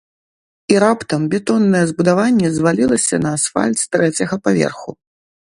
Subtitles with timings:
[0.71, 4.89] І раптам бетоннае збудаванне звалілася на асфальт з трэцяга паверху.